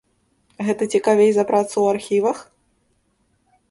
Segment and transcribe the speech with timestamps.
[0.69, 2.37] Гэта цікавей за працу ў архівах?